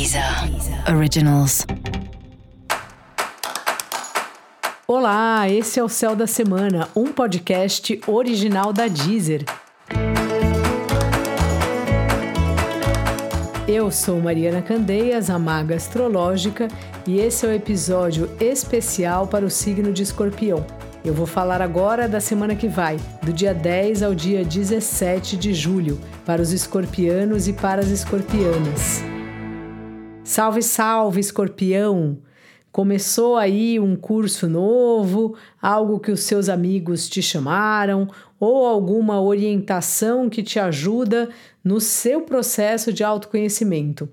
Deezer 0.00 0.24
Originals. 0.96 1.66
Olá, 4.88 5.46
esse 5.46 5.78
é 5.78 5.84
o 5.84 5.90
Céu 5.90 6.16
da 6.16 6.26
Semana, 6.26 6.88
um 6.96 7.12
podcast 7.12 8.00
original 8.06 8.72
da 8.72 8.88
Deezer. 8.88 9.44
Eu 13.68 13.90
sou 13.90 14.18
Mariana 14.18 14.62
Candeias, 14.62 15.28
a 15.28 15.38
maga 15.38 15.74
astrológica, 15.74 16.68
e 17.06 17.20
esse 17.20 17.44
é 17.44 17.50
o 17.50 17.52
episódio 17.52 18.30
especial 18.40 19.26
para 19.26 19.44
o 19.44 19.50
signo 19.50 19.92
de 19.92 20.02
Escorpião. 20.02 20.64
Eu 21.04 21.12
vou 21.12 21.26
falar 21.26 21.60
agora 21.60 22.08
da 22.08 22.20
semana 22.20 22.54
que 22.54 22.68
vai, 22.68 22.96
do 23.22 23.34
dia 23.34 23.52
10 23.52 24.02
ao 24.02 24.14
dia 24.14 24.46
17 24.46 25.36
de 25.36 25.52
julho, 25.52 26.00
para 26.24 26.40
os 26.40 26.52
escorpianos 26.52 27.46
e 27.48 27.52
para 27.52 27.82
as 27.82 27.88
escorpianas. 27.88 29.09
Salve, 30.32 30.62
salve, 30.62 31.18
escorpião! 31.18 32.18
Começou 32.70 33.36
aí 33.36 33.80
um 33.80 33.96
curso 33.96 34.48
novo, 34.48 35.34
algo 35.60 35.98
que 35.98 36.12
os 36.12 36.20
seus 36.20 36.48
amigos 36.48 37.08
te 37.08 37.20
chamaram, 37.20 38.08
ou 38.38 38.64
alguma 38.64 39.20
orientação 39.20 40.30
que 40.30 40.40
te 40.40 40.60
ajuda 40.60 41.30
no 41.64 41.80
seu 41.80 42.22
processo 42.22 42.92
de 42.92 43.02
autoconhecimento. 43.02 44.08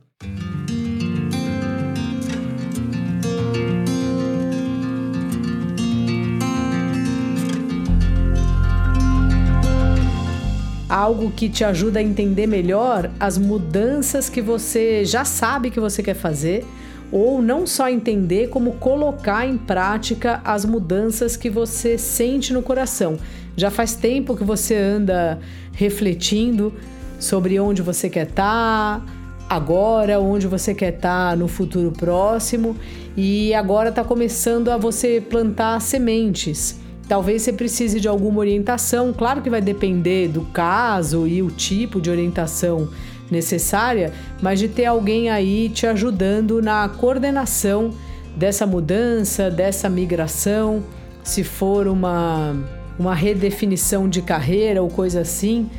Algo 10.98 11.30
que 11.30 11.48
te 11.48 11.64
ajuda 11.64 12.00
a 12.00 12.04
entender 12.04 12.48
melhor 12.48 13.12
as 13.20 13.38
mudanças 13.38 14.30
que 14.30 14.42
você 14.42 15.06
já 15.06 15.24
sabe 15.24 15.70
que 15.70 15.80
você 15.80 16.02
quer 16.02 16.16
fazer, 16.16 16.66
ou 17.12 17.40
não 17.40 17.68
só 17.68 17.88
entender, 17.88 18.50
como 18.50 18.74
colocar 18.74 19.48
em 19.48 19.58
prática 19.58 20.42
as 20.44 20.66
mudanças 20.66 21.38
que 21.38 21.50
você 21.50 21.98
sente 21.98 22.52
no 22.52 22.64
coração. 22.64 23.18
Já 23.56 23.70
faz 23.70 23.96
tempo 23.96 24.36
que 24.36 24.44
você 24.44 24.76
anda 24.76 25.40
refletindo 25.72 26.74
sobre 27.20 27.60
onde 27.60 27.82
você 27.84 28.10
quer 28.10 28.28
estar, 28.28 29.06
agora, 29.48 30.20
onde 30.20 30.48
você 30.48 30.74
quer 30.74 30.96
estar 30.96 31.38
no 31.38 31.48
futuro 31.48 31.92
próximo, 31.92 32.76
e 33.16 33.54
agora 33.54 33.90
está 33.90 34.04
começando 34.04 34.70
a 34.70 34.78
você 34.78 35.22
plantar 35.22 35.80
sementes 35.80 36.87
Talvez 37.08 37.42
você 37.42 37.54
precise 37.54 38.02
de 38.02 38.08
alguma 38.08 38.40
orientação, 38.40 39.14
claro 39.14 39.42
que 39.42 39.50
vai 39.50 39.62
depender 39.62 40.28
do 40.28 40.42
caso 40.42 41.26
e 41.26 41.42
o 41.42 41.50
tipo 41.50 42.02
de 42.02 42.10
orientação 42.10 42.90
necessária, 43.32 44.12
mas 44.42 44.60
de 44.60 44.68
ter 44.68 44.86
alguém 44.86 45.30
aí 45.30 45.70
te 45.70 45.88
ajudando 45.88 46.62
na 46.62 46.90
coordenação 46.90 47.94
dessa 48.36 48.68
mudança, 48.68 49.50
dessa 49.50 49.90
migração, 49.90 50.84
se 51.24 51.44
for 51.44 51.88
uma, 51.88 52.56
uma 53.00 53.16
redefinição 53.16 54.10
de 54.10 54.22
carreira 54.22 54.82
ou 54.82 54.90
coisa 54.90 55.22
assim, 55.22 55.70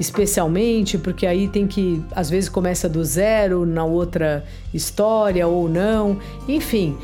especialmente, 0.00 0.96
porque 0.96 1.26
aí 1.26 1.48
tem 1.48 1.66
que, 1.66 2.02
às 2.12 2.30
vezes 2.30 2.48
começa 2.48 2.88
do 2.88 3.04
zero 3.04 3.66
na 3.66 3.84
outra 3.84 4.44
história 4.72 5.46
ou 5.46 5.68
não, 5.68 6.18
enfim 6.48 6.96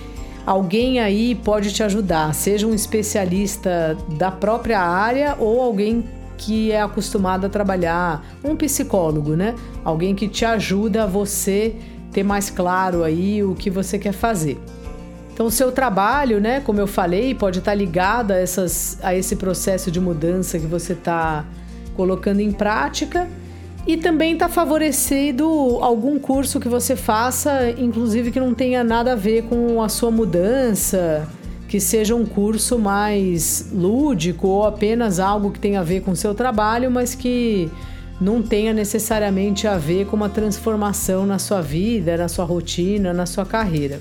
alguém 0.47 1.01
aí 1.01 1.35
pode 1.35 1.73
te 1.73 1.83
ajudar, 1.83 2.35
seja 2.35 2.67
um 2.67 2.75
especialista 2.75 3.97
da 4.19 4.31
própria 4.31 4.81
área 4.81 5.37
ou 5.39 5.61
alguém 5.61 6.05
que 6.37 6.73
é 6.73 6.81
acostumado 6.81 7.47
a 7.47 7.49
trabalhar, 7.49 8.25
um 8.45 8.57
psicólogo, 8.57 9.37
né? 9.37 9.55
Alguém 9.85 10.15
que 10.15 10.29
te 10.29 10.45
ajuda 10.45 11.05
a 11.05 11.07
você 11.07 11.77
ter 12.13 12.23
mais 12.23 12.51
claro 12.51 13.03
aí 13.03 13.43
o 13.43 13.55
que 13.55 13.71
você 13.71 13.99
quer 13.99 14.13
fazer. 14.13 14.61
Então, 15.33 15.47
o 15.47 15.51
seu 15.51 15.73
trabalho, 15.73 16.41
né, 16.41 16.61
como 16.61 16.79
eu 16.79 16.87
falei, 16.87 17.35
pode 17.35 17.59
estar 17.59 17.75
ligado 17.75 18.31
a, 18.31 18.37
essas, 18.37 18.99
a 19.03 19.17
esse 19.17 19.35
processo 19.35 19.91
de 19.91 20.01
mudança 20.01 20.61
que 20.61 20.67
você 20.67 20.93
está 20.93 21.45
colocando 21.97 22.41
em 22.41 22.53
prática 22.53 23.29
e 23.87 23.97
também 23.97 24.33
está 24.33 24.49
favorecido 24.49 25.47
algum 25.81 26.19
curso 26.19 26.59
que 26.59 26.69
você 26.69 26.97
faça, 26.97 27.71
inclusive 27.79 28.31
que 28.31 28.41
não 28.41 28.55
tenha 28.55 28.83
nada 28.83 29.13
a 29.13 29.17
ver 29.17 29.45
com 29.45 29.83
a 29.83 29.89
sua 29.89 30.11
mudança, 30.11 31.29
que 31.69 31.79
seja 31.79 32.15
um 32.15 32.25
curso 32.25 32.79
mais 32.79 33.71
lúdico 33.73 34.49
ou 34.49 34.65
apenas 34.65 35.21
algo 35.21 35.51
que 35.51 35.59
tenha 35.59 35.81
a 35.81 35.83
ver 35.83 36.01
com 36.03 36.13
o 36.13 36.17
seu 36.17 36.35
trabalho, 36.35 36.91
mas 36.91 37.15
que 37.15 37.71
não 38.21 38.41
tenha 38.41 38.73
necessariamente 38.73 39.67
a 39.67 39.77
ver 39.77 40.07
com 40.07 40.17
uma 40.17 40.29
transformação 40.29 41.27
na 41.27 41.39
sua 41.39 41.61
vida, 41.61 42.17
na 42.17 42.29
sua 42.29 42.45
rotina, 42.45 43.13
na 43.13 43.27
sua 43.27 43.45
carreira. 43.45 44.01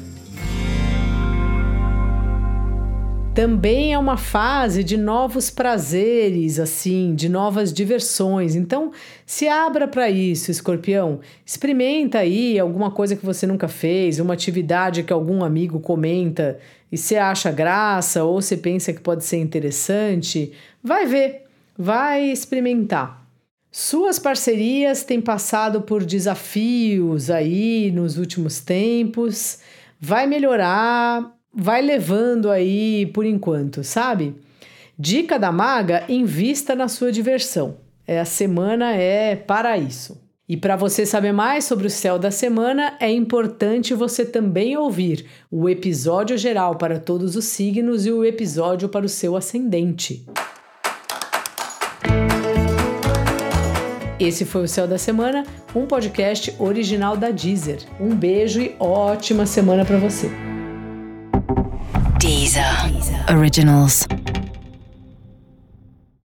Também 3.33 3.93
é 3.93 3.97
uma 3.97 4.15
fase 4.15 4.83
de 4.83 4.95
novos 4.95 5.49
prazeres, 5.49 6.59
assim, 6.59 7.15
de 7.15 7.27
novas 7.27 7.73
diversões. 7.73 8.55
Então, 8.55 8.91
se 9.25 9.47
abra 9.47 9.87
para 9.87 10.09
isso, 10.09 10.51
escorpião. 10.51 11.19
Experimenta 11.43 12.19
aí 12.19 12.59
alguma 12.59 12.91
coisa 12.91 13.15
que 13.15 13.25
você 13.25 13.47
nunca 13.47 13.67
fez, 13.67 14.19
uma 14.19 14.35
atividade 14.35 15.01
que 15.01 15.11
algum 15.11 15.43
amigo 15.43 15.79
comenta 15.79 16.59
e 16.91 16.97
você 16.97 17.15
acha 17.15 17.51
graça 17.51 18.23
ou 18.23 18.39
você 18.39 18.55
pensa 18.55 18.93
que 18.93 19.01
pode 19.01 19.23
ser 19.25 19.37
interessante. 19.37 20.51
Vai 20.83 21.07
ver, 21.07 21.45
vai 21.75 22.29
experimentar. 22.29 23.25
Suas 23.71 24.19
parcerias 24.19 25.03
têm 25.03 25.19
passado 25.19 25.81
por 25.81 26.05
desafios 26.05 27.31
aí 27.31 27.91
nos 27.91 28.19
últimos 28.19 28.59
tempos. 28.59 29.57
Vai 29.99 30.27
melhorar, 30.27 31.33
vai 31.53 31.81
levando 31.81 32.49
aí 32.49 33.05
por 33.07 33.25
enquanto, 33.25 33.83
sabe? 33.83 34.35
Dica 34.97 35.37
da 35.37 35.51
maga: 35.51 36.03
invista 36.09 36.75
na 36.75 36.87
sua 36.87 37.11
diversão. 37.11 37.77
É, 38.05 38.19
a 38.19 38.25
semana 38.25 38.95
é 38.95 39.35
para 39.35 39.77
isso. 39.77 40.21
E 40.47 40.57
para 40.57 40.75
você 40.75 41.05
saber 41.05 41.31
mais 41.31 41.63
sobre 41.63 41.87
o 41.87 41.89
céu 41.89 42.19
da 42.19 42.29
semana, 42.29 42.97
é 42.99 43.09
importante 43.09 43.93
você 43.93 44.25
também 44.25 44.75
ouvir 44.75 45.25
o 45.49 45.69
episódio 45.69 46.37
geral 46.37 46.75
para 46.75 46.99
todos 46.99 47.37
os 47.37 47.45
signos 47.45 48.05
e 48.05 48.11
o 48.11 48.25
episódio 48.25 48.89
para 48.89 49.05
o 49.05 49.09
seu 49.09 49.37
ascendente. 49.37 50.25
Esse 54.19 54.45
foi 54.45 54.63
o 54.63 54.67
Céu 54.67 54.87
da 54.87 54.97
Semana, 54.97 55.43
um 55.73 55.85
podcast 55.85 56.53
original 56.59 57.17
da 57.17 57.31
Deezer. 57.31 57.79
Um 57.99 58.13
beijo 58.13 58.61
e 58.61 58.75
ótima 58.79 59.45
semana 59.45 59.83
para 59.83 59.97
você. 59.97 60.29
Deezer 62.53 63.25
Originals. 63.29 64.05